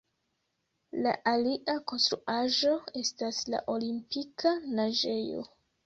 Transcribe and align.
La 1.07 1.13
alia 1.33 1.75
konstruaĵo 1.93 2.73
estas 3.05 3.45
la 3.55 3.63
Olimpika 3.79 4.59
naĝejo. 4.81 5.51